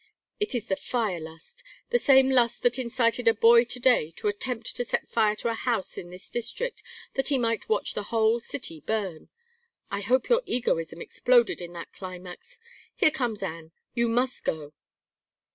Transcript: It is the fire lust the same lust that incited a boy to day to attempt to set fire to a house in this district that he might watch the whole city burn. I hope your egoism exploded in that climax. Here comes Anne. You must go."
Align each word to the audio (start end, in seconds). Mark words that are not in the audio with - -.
It 0.39 0.55
is 0.55 0.65
the 0.65 0.75
fire 0.75 1.19
lust 1.19 1.61
the 1.91 1.99
same 1.99 2.31
lust 2.31 2.63
that 2.63 2.79
incited 2.79 3.27
a 3.27 3.35
boy 3.35 3.65
to 3.65 3.79
day 3.79 4.09
to 4.15 4.27
attempt 4.27 4.75
to 4.77 4.83
set 4.83 5.07
fire 5.07 5.35
to 5.35 5.49
a 5.49 5.53
house 5.53 5.95
in 5.95 6.09
this 6.09 6.27
district 6.31 6.81
that 7.13 7.27
he 7.27 7.37
might 7.37 7.69
watch 7.69 7.93
the 7.93 8.01
whole 8.09 8.39
city 8.39 8.79
burn. 8.79 9.29
I 9.91 10.01
hope 10.01 10.27
your 10.27 10.41
egoism 10.47 11.03
exploded 11.03 11.61
in 11.61 11.73
that 11.73 11.93
climax. 11.93 12.59
Here 12.95 13.11
comes 13.11 13.43
Anne. 13.43 13.73
You 13.93 14.09
must 14.09 14.43
go." 14.43 14.73